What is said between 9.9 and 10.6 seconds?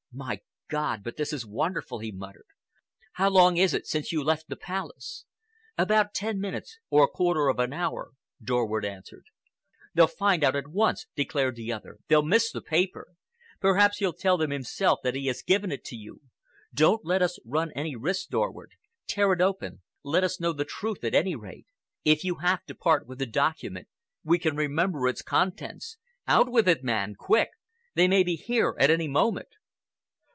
"They'll find it out